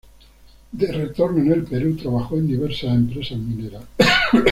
[0.71, 3.83] De retorno en el Perú, trabajó en diversas empresas mineras.